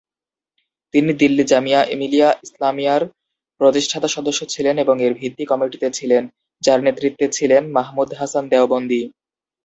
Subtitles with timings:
[0.93, 3.01] তিনি দিল্লি জামিয়া মিলিয়া ইসলামিয়ার
[3.61, 6.23] প্রতিষ্ঠাতা সদস্য ছিলেন এবং এর ভিত্তি কমিটিতে ছিলেন,
[6.63, 9.01] যার নেতৃত্বে ছিলেন মাহমুদ হাসান দেওবন্দী।